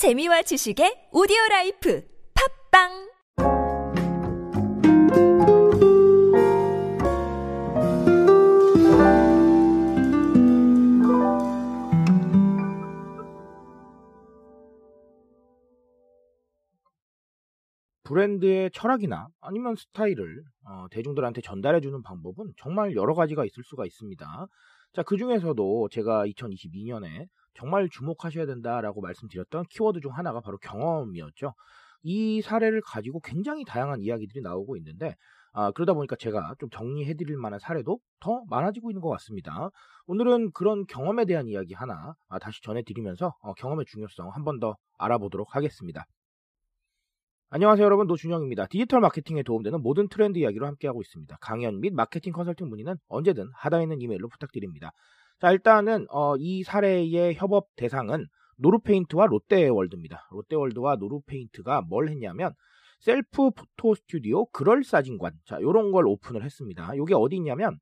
재미와 0.00 0.40
지식의 0.40 1.10
오디오 1.12 1.36
life 1.50 2.02
팟빵 2.72 2.88
브랜드의 18.04 18.70
철학이나 18.72 19.28
아니면 19.42 19.76
스타일을 19.76 20.42
어, 20.64 20.86
대중들한테 20.90 21.42
전달해주는 21.42 22.02
방법은 22.02 22.54
정말 22.56 22.96
여러 22.96 23.12
가지가 23.12 23.44
있을 23.44 23.62
수가 23.64 23.84
있습니다. 23.84 24.46
자, 24.94 25.02
그 25.02 25.18
중에서도 25.18 25.88
제가 25.90 26.24
2022년에 26.24 27.26
정말 27.54 27.88
주목하셔야 27.90 28.46
된다라고 28.46 29.00
말씀드렸던 29.00 29.64
키워드 29.70 30.00
중 30.00 30.12
하나가 30.12 30.40
바로 30.40 30.58
경험이었죠. 30.58 31.54
이 32.02 32.40
사례를 32.42 32.80
가지고 32.82 33.20
굉장히 33.20 33.64
다양한 33.64 34.00
이야기들이 34.00 34.40
나오고 34.42 34.76
있는데, 34.78 35.14
아, 35.52 35.70
그러다 35.72 35.92
보니까 35.94 36.16
제가 36.16 36.54
좀 36.60 36.70
정리해드릴 36.70 37.36
만한 37.36 37.58
사례도 37.58 37.98
더 38.20 38.42
많아지고 38.48 38.90
있는 38.90 39.00
것 39.02 39.08
같습니다. 39.10 39.70
오늘은 40.06 40.52
그런 40.52 40.86
경험에 40.86 41.24
대한 41.26 41.48
이야기 41.48 41.74
하나 41.74 42.14
아, 42.28 42.38
다시 42.38 42.62
전해드리면서 42.62 43.34
어, 43.42 43.54
경험의 43.54 43.84
중요성 43.86 44.30
한 44.30 44.44
번 44.44 44.60
더 44.60 44.76
알아보도록 44.98 45.54
하겠습니다. 45.56 46.04
안녕하세요 47.52 47.84
여러분 47.84 48.06
노준영입니다. 48.06 48.66
디지털 48.66 49.00
마케팅에 49.00 49.42
도움되는 49.42 49.82
모든 49.82 50.08
트렌드 50.08 50.38
이야기로 50.38 50.66
함께하고 50.66 51.00
있습니다. 51.02 51.36
강연 51.40 51.80
및 51.80 51.92
마케팅 51.92 52.32
컨설팅 52.32 52.68
문의는 52.68 52.96
언제든 53.08 53.50
하단에 53.54 53.82
있는 53.84 54.00
이메일로 54.00 54.28
부탁드립니다. 54.28 54.92
자 55.40 55.52
일단은 55.52 56.06
어, 56.10 56.36
이 56.36 56.62
사례의 56.62 57.34
협업 57.34 57.68
대상은 57.76 58.26
노루페인트와 58.56 59.26
롯데월드입니다. 59.26 60.28
롯데월드와 60.32 60.96
노루페인트가 60.96 61.80
뭘 61.82 62.08
했냐면 62.10 62.52
self 62.98 63.50
photo 63.50 63.94
스튜디오 63.94 64.44
그럴싸진관 64.46 65.32
자 65.46 65.58
요런 65.62 65.92
걸 65.92 66.06
오픈을 66.06 66.44
했습니다. 66.44 66.94
요게 66.94 67.14
어디 67.14 67.36
있냐면 67.36 67.78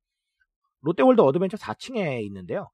롯데월드 0.81 1.19
어드벤처 1.19 1.57
4층에 1.57 2.23
있는데요. 2.23 2.69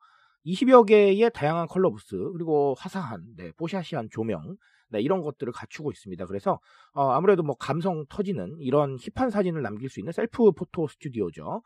20여 0.45 0.85
개의 0.87 1.31
다양한 1.33 1.67
컬러 1.67 1.89
부스 1.89 2.15
그리고 2.33 2.75
화사한 2.77 3.23
네, 3.37 3.51
뽀샤시한 3.57 4.09
조명 4.11 4.55
네, 4.89 5.01
이런 5.01 5.21
것들을 5.21 5.51
갖추고 5.51 5.91
있습니다. 5.91 6.27
그래서 6.27 6.59
어, 6.93 7.09
아무래도 7.09 7.41
뭐 7.41 7.55
감성 7.55 8.05
터지는 8.07 8.57
이런 8.59 8.97
hip한 8.99 9.31
사진을 9.31 9.63
남길 9.63 9.89
수 9.89 9.99
있는 9.99 10.11
self 10.11 10.51
photo 10.51 10.87
스튜디오죠. 10.87 11.63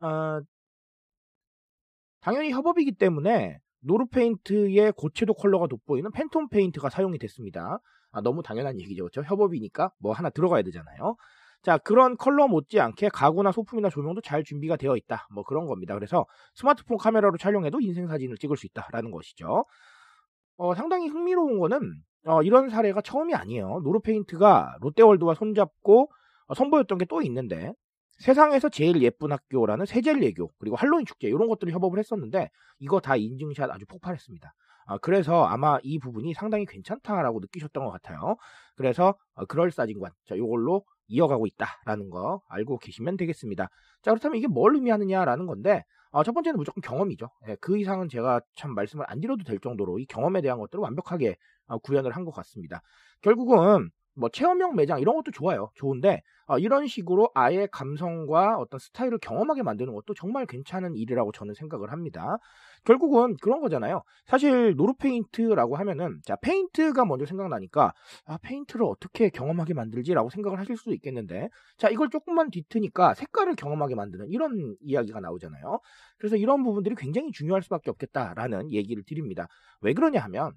어, 0.00 0.40
당연히 2.22 2.50
협업이기 2.52 2.92
때문에 2.92 3.58
노루페인트의 3.80 4.92
고채도 4.92 5.34
컬러가 5.34 5.66
돋보이는 5.66 6.12
팬톤 6.12 6.48
페인트가 6.48 6.88
사용이 6.88 7.18
됐습니다. 7.18 7.78
아, 8.12 8.20
너무 8.20 8.42
당연한 8.42 8.80
얘기죠. 8.80 9.04
그렇죠? 9.04 9.22
협업이니까 9.22 9.90
뭐 9.98 10.12
하나 10.12 10.30
들어가야 10.30 10.62
되잖아요. 10.62 11.16
자, 11.62 11.78
그런 11.78 12.16
컬러 12.16 12.48
못지않게 12.48 13.08
가구나 13.10 13.52
소품이나 13.52 13.88
조명도 13.88 14.20
잘 14.20 14.44
준비가 14.44 14.76
되어 14.76 14.96
있다. 14.96 15.26
뭐 15.34 15.44
그런 15.44 15.66
겁니다. 15.66 15.94
그래서 15.94 16.26
스마트폰 16.54 16.96
카메라로 16.98 17.36
촬영해도 17.38 17.80
인생 17.80 18.06
사진을 18.06 18.36
찍을 18.38 18.56
수 18.56 18.66
있다라는 18.66 19.10
것이죠. 19.10 19.64
어, 20.56 20.74
상당히 20.74 21.08
흥미로운 21.08 21.58
거는 21.58 21.80
어, 22.26 22.42
이런 22.42 22.68
사례가 22.68 23.00
처음이 23.00 23.34
아니에요. 23.34 23.80
노루페인트가 23.84 24.76
롯데월드와 24.80 25.34
손잡고 25.34 26.10
어, 26.46 26.54
선보였던 26.54 26.98
게 26.98 27.04
또 27.06 27.22
있는데 27.22 27.72
세상에서 28.18 28.68
제일 28.68 29.02
예쁜 29.02 29.32
학교라는 29.32 29.86
세젤예교 29.86 30.50
그리고 30.58 30.76
할로윈 30.76 31.06
축제 31.06 31.28
이런 31.28 31.48
것들을 31.48 31.72
협업을 31.72 31.98
했었는데 31.98 32.50
이거 32.78 33.00
다 33.00 33.16
인증샷 33.16 33.70
아주 33.70 33.84
폭발했습니다. 33.86 34.52
아, 34.86 34.98
그래서 34.98 35.44
아마 35.44 35.78
이 35.82 35.98
부분이 35.98 36.34
상당히 36.34 36.66
괜찮다라고 36.66 37.40
느끼셨던 37.40 37.84
것 37.84 37.90
같아요. 37.90 38.36
그래서 38.76 39.14
어, 39.34 39.44
그럴싸진관 39.46 40.12
자 40.26 40.36
요걸로 40.36 40.84
이어가고 41.08 41.46
있다라는 41.46 42.10
거 42.10 42.42
알고 42.48 42.78
계시면 42.78 43.16
되겠습니다. 43.16 43.68
자 44.02 44.10
그렇다면 44.10 44.38
이게 44.38 44.46
뭘 44.46 44.74
의미하느냐라는 44.74 45.46
건데 45.46 45.84
어, 46.10 46.22
첫 46.24 46.32
번째는 46.32 46.58
무조건 46.58 46.80
경험이죠. 46.82 47.30
예, 47.48 47.56
그 47.60 47.78
이상은 47.78 48.08
제가 48.08 48.40
참 48.56 48.74
말씀을 48.74 49.04
안 49.08 49.20
드려도 49.20 49.44
될 49.44 49.58
정도로 49.60 49.98
이 49.98 50.06
경험에 50.06 50.42
대한 50.42 50.58
것들을 50.58 50.80
완벽하게 50.82 51.36
어, 51.68 51.78
구현을 51.78 52.12
한 52.14 52.24
것 52.24 52.32
같습니다. 52.32 52.82
결국은 53.22 53.90
뭐 54.14 54.28
체험형 54.28 54.76
매장 54.76 55.00
이런 55.00 55.16
것도 55.16 55.30
좋아요. 55.30 55.70
좋은데 55.74 56.22
어, 56.46 56.58
이런 56.58 56.86
식으로 56.86 57.30
아예 57.34 57.66
감성과 57.70 58.58
어떤 58.58 58.78
스타일을 58.78 59.18
경험하게 59.18 59.62
만드는 59.62 59.94
것도 59.94 60.14
정말 60.14 60.44
괜찮은 60.44 60.96
일이라고 60.96 61.32
저는 61.32 61.54
생각을 61.54 61.92
합니다. 61.92 62.36
결국은 62.84 63.36
그런 63.40 63.60
거잖아요. 63.60 64.02
사실 64.26 64.74
노루페인트라고 64.76 65.76
하면은 65.76 66.20
자 66.24 66.36
페인트가 66.36 67.04
먼저 67.04 67.24
생각나니까 67.26 67.94
아 68.26 68.38
페인트를 68.42 68.84
어떻게 68.84 69.30
경험하게 69.30 69.74
만들지라고 69.74 70.30
생각을 70.30 70.58
하실 70.58 70.76
수도 70.76 70.92
있겠는데 70.92 71.48
자 71.78 71.88
이걸 71.88 72.10
조금만 72.10 72.50
뒤트니까 72.50 73.14
색깔을 73.14 73.54
경험하게 73.54 73.94
만드는 73.94 74.28
이런 74.30 74.76
이야기가 74.80 75.20
나오잖아요. 75.20 75.80
그래서 76.18 76.36
이런 76.36 76.64
부분들이 76.64 76.96
굉장히 76.96 77.30
중요할 77.30 77.62
수밖에 77.62 77.90
없겠다라는 77.90 78.72
얘기를 78.72 79.02
드립니다. 79.04 79.46
왜 79.80 79.94
그러냐 79.94 80.20
하면 80.24 80.52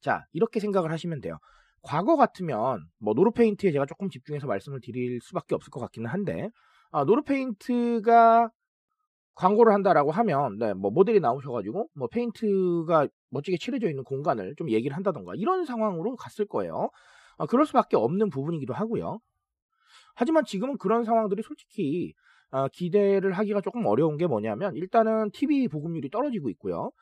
자 0.00 0.24
이렇게 0.32 0.58
생각을 0.58 0.90
하시면 0.90 1.20
돼요. 1.20 1.38
과거 1.84 2.16
같으면 2.16 2.86
뭐 2.98 3.14
노루페인트에 3.14 3.70
제가 3.70 3.86
조금 3.86 4.08
집중해서 4.08 4.46
말씀을 4.46 4.80
드릴 4.80 5.20
수밖에 5.20 5.54
없을 5.54 5.70
것 5.70 5.80
같기는 5.80 6.08
한데 6.08 6.48
아, 6.90 7.04
노루페인트가 7.04 8.50
광고를 9.34 9.72
한다라고 9.72 10.10
하면 10.10 10.58
네, 10.58 10.72
뭐 10.72 10.90
모델이 10.90 11.20
나오셔가지고 11.20 11.88
뭐 11.94 12.08
페인트가 12.08 13.08
멋지게 13.30 13.58
칠해져 13.58 13.88
있는 13.88 14.02
공간을 14.04 14.54
좀 14.56 14.70
얘기를 14.70 14.96
한다던가 14.96 15.32
이런 15.36 15.64
상황으로 15.64 16.16
갔을 16.16 16.46
거예요. 16.46 16.88
아, 17.36 17.46
그럴 17.46 17.66
수밖에 17.66 17.96
없는 17.96 18.30
부분이기도 18.30 18.72
하고요. 18.72 19.18
하지만 20.14 20.44
지금은 20.44 20.78
그런 20.78 21.04
상황들이 21.04 21.42
솔직히 21.42 22.14
아, 22.50 22.68
기대를 22.68 23.32
하기가 23.32 23.60
조금 23.60 23.84
어려운 23.86 24.16
게 24.16 24.26
뭐냐면 24.26 24.74
일단은 24.76 25.32
TV 25.32 25.68
보급률이 25.68 26.08
떨어지고 26.08 26.48
있고요. 26.50 26.92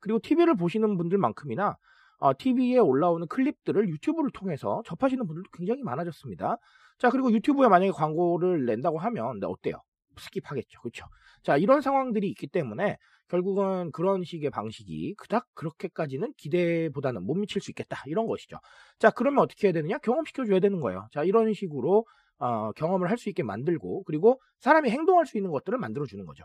그리고 0.00 0.18
TV를 0.18 0.56
보시는 0.56 0.96
분들만큼이나 0.96 1.76
어, 2.22 2.32
TV에 2.38 2.78
올라오는 2.78 3.26
클립들을 3.26 3.88
유튜브를 3.88 4.30
통해서 4.30 4.80
접하시는 4.86 5.26
분들도 5.26 5.50
굉장히 5.52 5.82
많아졌습니다. 5.82 6.56
자, 6.98 7.10
그리고 7.10 7.32
유튜브에 7.32 7.66
만약에 7.66 7.90
광고를 7.90 8.64
낸다고 8.64 8.98
하면 8.98 9.40
네, 9.40 9.46
어때요? 9.48 9.82
스킵하겠죠. 10.16 10.80
그렇죠? 10.82 11.06
자, 11.42 11.56
이런 11.56 11.80
상황들이 11.80 12.28
있기 12.28 12.46
때문에 12.46 12.96
결국은 13.28 13.90
그런 13.90 14.22
식의 14.22 14.50
방식이 14.50 15.14
그닥 15.18 15.46
그렇게까지는 15.54 16.32
기대보다는 16.36 17.24
못 17.24 17.34
미칠 17.34 17.60
수 17.60 17.72
있겠다. 17.72 18.00
이런 18.06 18.26
것이죠. 18.28 18.58
자, 19.00 19.10
그러면 19.10 19.42
어떻게 19.42 19.66
해야 19.66 19.72
되느냐? 19.72 19.98
경험시켜 19.98 20.44
줘야 20.44 20.60
되는 20.60 20.80
거예요. 20.80 21.08
자, 21.12 21.24
이런 21.24 21.52
식으로 21.52 22.06
어, 22.38 22.70
경험을 22.72 23.10
할 23.10 23.16
수 23.18 23.30
있게 23.30 23.42
만들고 23.42 24.04
그리고 24.04 24.40
사람이 24.60 24.90
행동할 24.90 25.26
수 25.26 25.38
있는 25.38 25.50
것들을 25.50 25.76
만들어 25.76 26.06
주는 26.06 26.24
거죠. 26.24 26.44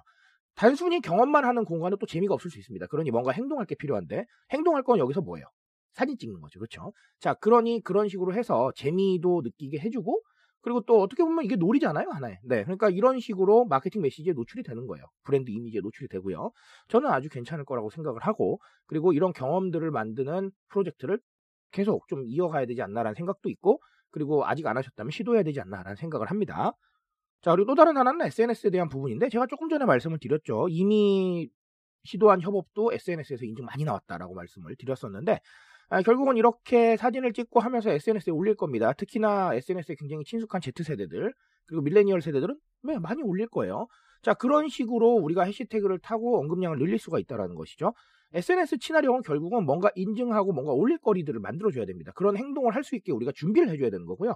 단순히 0.56 1.02
경험만 1.02 1.46
하는 1.46 1.66
공간은 1.66 1.98
또 2.00 2.08
재미가 2.08 2.34
없을 2.34 2.50
수 2.50 2.58
있습니다. 2.58 2.88
그러니 2.88 3.12
뭔가 3.12 3.32
행동할 3.32 3.68
게 3.68 3.76
필요한데 3.76 4.26
행동할 4.52 4.82
건 4.82 4.98
여기서 4.98 5.22
뭐예요? 5.22 5.46
사진 5.98 6.16
찍는 6.16 6.42
거죠. 6.42 6.60
그렇죠? 6.60 6.94
자, 7.20 7.34
그러니 7.34 7.82
그런 7.84 8.08
식으로 8.08 8.36
해서 8.36 8.72
재미도 8.76 9.42
느끼게 9.44 9.80
해주고 9.80 10.22
그리고 10.62 10.82
또 10.82 11.02
어떻게 11.02 11.24
보면 11.24 11.44
이게 11.44 11.56
놀이잖아요, 11.56 12.10
하나에. 12.10 12.38
네. 12.44 12.64
그러니까 12.64 12.90
이런 12.90 13.20
식으로 13.20 13.66
마케팅 13.66 14.02
메시지에 14.04 14.34
노출이 14.34 14.62
되는 14.62 14.86
거예요. 14.86 15.06
브랜드 15.24 15.50
이미지에 15.50 15.82
노출이 15.82 16.08
되고요. 16.10 16.52
저는 16.90 17.10
아주 17.10 17.30
괜찮을 17.30 17.66
거라고 17.66 17.90
생각을 17.90 18.22
하고 18.22 18.60
그리고 18.86 19.12
이런 19.12 19.34
경험들을 19.34 19.90
만드는 19.90 20.52
프로젝트를 20.70 21.20
계속 21.72 22.08
좀 22.08 22.24
이어가야 22.26 22.68
되지 22.68 22.82
않나라는 22.84 23.16
생각도 23.16 23.50
있고 23.50 23.82
그리고 24.12 24.46
아직 24.46 24.68
안 24.68 24.78
하셨다면 24.78 25.10
시도해야 25.10 25.44
되지 25.44 25.62
않나라는 25.62 25.96
생각을 25.96 26.30
합니다. 26.30 26.74
자, 27.42 27.52
그리고 27.52 27.68
또 27.68 27.76
다른 27.76 27.98
하나는 27.98 28.26
SNS에 28.28 28.70
대한 28.70 28.88
부분인데 28.88 29.30
제가 29.30 29.48
조금 29.48 29.70
전에 29.70 29.86
말씀을 29.86 30.20
드렸죠. 30.20 30.68
이미 30.70 31.50
시도한 32.04 32.42
협업도 32.42 32.94
SNS에서 32.94 33.46
인증 33.46 33.66
많이 33.66 33.84
나왔다라고 33.84 34.34
말씀을 34.36 34.76
드렸었는데 34.78 35.40
아, 35.90 36.02
결국은 36.02 36.36
이렇게 36.38 36.98
사진을 36.98 37.34
찍고 37.34 37.60
하면서 37.60 37.90
SNS에 37.90 38.32
올릴 38.34 38.56
겁니다. 38.56 38.92
특히나 38.94 39.54
SNS에 39.56 39.96
굉장히 39.98 40.24
친숙한 40.26 40.60
Z세대들, 40.62 41.34
그리고 41.66 41.82
밀레니얼 41.82 42.22
세대들은 42.22 42.56
네, 42.84 43.00
많이 43.00 43.24
올릴 43.24 43.48
거예요. 43.48 43.88
자, 44.22 44.34
그런 44.34 44.68
식으로 44.68 45.14
우리가 45.16 45.44
해시태그를 45.44 46.00
타고 46.00 46.40
언급량을 46.40 46.78
늘릴 46.78 47.00
수가 47.00 47.20
있다는 47.20 47.56
것이죠. 47.56 47.94
SNS 48.34 48.80
친화력은 48.80 49.22
결국은 49.22 49.66
뭔가 49.66 49.90
인증하고 49.96 50.52
뭔가 50.52 50.74
올릴 50.74 50.98
거리들을 50.98 51.40
만들어줘야 51.40 51.86
됩니다. 51.86 52.12
그런 52.16 52.36
행동을 52.36 52.76
할 52.76 52.84
수 52.84 52.96
있게 52.96 53.14
우리가 53.14 53.32
준비를 53.34 53.70
해줘야 53.70 53.90
되는 53.90 54.06
거고요. 54.06 54.34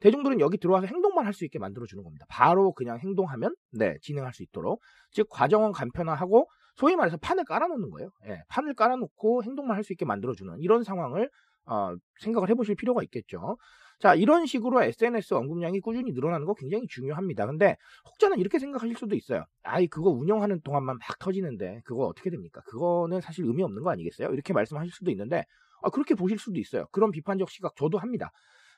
대중들은 0.00 0.40
여기 0.40 0.56
들어와서 0.58 0.86
행동만 0.86 1.26
할 1.26 1.34
수 1.34 1.44
있게 1.44 1.58
만들어주는 1.58 2.02
겁니다. 2.02 2.24
바로 2.28 2.72
그냥 2.72 2.98
행동하면, 2.98 3.54
네, 3.72 3.96
진행할 4.00 4.32
수 4.32 4.42
있도록. 4.42 4.80
즉, 5.10 5.28
과정은 5.30 5.72
간편화하고 5.72 6.48
소위 6.76 6.96
말해서 6.96 7.16
판을 7.18 7.44
깔아놓는 7.44 7.90
거예요. 7.90 8.10
예, 8.26 8.42
판을 8.48 8.74
깔아놓고 8.74 9.44
행동만 9.44 9.76
할 9.76 9.84
수 9.84 9.92
있게 9.92 10.04
만들어주는 10.04 10.58
이런 10.60 10.82
상황을 10.82 11.30
어, 11.66 11.94
생각을 12.20 12.48
해보실 12.50 12.74
필요가 12.76 13.02
있겠죠. 13.04 13.56
자, 14.00 14.14
이런 14.14 14.44
식으로 14.46 14.82
SNS 14.82 15.34
언급량이 15.34 15.80
꾸준히 15.80 16.12
늘어나는 16.12 16.46
거 16.46 16.54
굉장히 16.54 16.86
중요합니다. 16.88 17.46
근데 17.46 17.76
혹자는 18.10 18.38
이렇게 18.38 18.58
생각하실 18.58 18.96
수도 18.96 19.14
있어요. 19.14 19.44
아이, 19.62 19.86
그거 19.86 20.10
운영하는 20.10 20.60
동안만 20.62 20.98
막 20.98 21.18
터지는데 21.18 21.80
그거 21.84 22.04
어떻게 22.06 22.28
됩니까? 22.30 22.60
그거는 22.66 23.20
사실 23.20 23.44
의미 23.46 23.62
없는 23.62 23.82
거 23.82 23.90
아니겠어요? 23.90 24.30
이렇게 24.30 24.52
말씀하실 24.52 24.92
수도 24.92 25.10
있는데 25.10 25.44
아, 25.82 25.90
그렇게 25.90 26.14
보실 26.14 26.38
수도 26.38 26.58
있어요. 26.58 26.86
그런 26.92 27.10
비판적 27.10 27.50
시각 27.50 27.76
저도 27.76 27.98
합니다. 27.98 28.30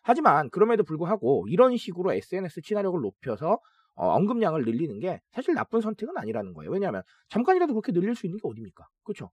하지만 0.02 0.50
그럼에도 0.50 0.84
불구하고 0.84 1.46
이런 1.48 1.76
식으로 1.76 2.12
SNS 2.12 2.60
친화력을 2.62 3.00
높여서 3.00 3.58
어, 3.96 4.08
언급량을 4.14 4.64
늘리는 4.64 4.98
게 5.00 5.20
사실 5.32 5.54
나쁜 5.54 5.80
선택은 5.80 6.16
아니라는 6.18 6.54
거예요. 6.54 6.70
왜냐하면 6.72 7.02
잠깐이라도 7.30 7.74
그렇게 7.74 7.92
늘릴 7.92 8.14
수 8.14 8.26
있는 8.26 8.38
게 8.38 8.48
어딥니까? 8.48 8.86
그렇죠? 9.04 9.30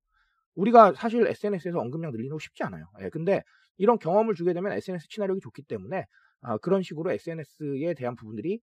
우리가 0.56 0.94
사실 0.96 1.26
SNS에서 1.28 1.80
언급량 1.80 2.12
늘리는 2.12 2.32
거 2.32 2.40
쉽지 2.40 2.64
않아요. 2.64 2.86
예, 3.02 3.10
근데 3.10 3.44
이런 3.78 4.00
경험을 4.00 4.36
주게 4.36 4.54
되면 4.54 4.72
SNS 4.74 5.08
친화력이 5.10 5.42
좋기 5.42 5.64
때문에 5.64 6.06
아, 6.42 6.58
그런 6.60 6.84
식으로 6.84 7.12
SNS에 7.12 7.94
대한 7.96 8.16
부분들이 8.16 8.60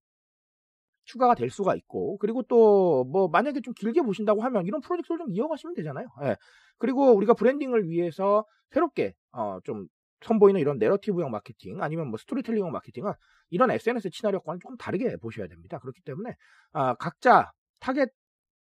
추가가 1.05 1.35
될 1.35 1.49
수가 1.49 1.75
있고 1.75 2.17
그리고 2.17 2.43
또 2.43 3.03
뭐 3.11 3.27
만약에 3.27 3.61
좀 3.61 3.73
길게 3.73 4.01
보신다고 4.03 4.41
하면 4.43 4.65
이런 4.67 4.79
프로젝트를 4.81 5.17
좀 5.19 5.31
이어가시면 5.31 5.73
되잖아요. 5.75 6.07
예. 6.23 6.35
그리고 6.77 7.11
우리가 7.15 7.33
브랜딩을 7.33 7.89
위해서 7.89 8.45
새롭게 8.69 9.13
어, 9.31 9.59
좀 9.63 9.87
선보이는 10.21 10.59
이런 10.61 10.77
내러티브형 10.77 11.31
마케팅 11.31 11.81
아니면 11.81 12.07
뭐 12.07 12.17
스토리텔링형 12.17 12.71
마케팅은 12.71 13.13
이런 13.49 13.71
SNS 13.71 14.09
친화력과는 14.11 14.59
조금 14.59 14.77
다르게 14.77 15.15
보셔야 15.17 15.47
됩니다. 15.47 15.79
그렇기 15.79 16.01
때문에 16.01 16.35
아, 16.73 16.95
각자 16.95 17.51
타겟 17.79 18.09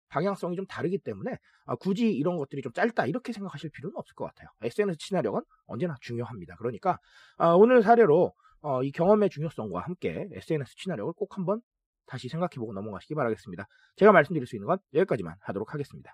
방향성이 0.09 0.55
좀 0.55 0.65
다르기 0.67 0.97
때문에 0.99 1.37
아, 1.65 1.75
굳이 1.75 2.11
이런 2.11 2.37
것들이 2.37 2.61
좀 2.61 2.71
짧다 2.73 3.05
이렇게 3.07 3.33
생각하실 3.33 3.71
필요는 3.71 3.97
없을 3.97 4.15
것 4.15 4.25
같아요. 4.25 4.49
SNS 4.61 4.97
친화력은 4.99 5.41
언제나 5.65 5.95
중요합니다. 6.01 6.55
그러니까 6.57 6.99
아, 7.37 7.49
오늘 7.53 7.81
사례로 7.81 8.33
어, 8.61 8.83
이 8.83 8.91
경험의 8.91 9.29
중요성과 9.29 9.81
함께 9.81 10.27
SNS 10.31 10.75
친화력을 10.77 11.13
꼭 11.13 11.37
한번 11.37 11.61
다시 12.07 12.29
생각해보고 12.29 12.73
넘어가시기 12.73 13.15
바라겠습니다. 13.15 13.67
제가 13.95 14.11
말씀드릴 14.11 14.47
수 14.47 14.55
있는 14.55 14.67
건 14.67 14.77
여기까지만 14.93 15.35
하도록 15.39 15.73
하겠습니다. 15.73 16.13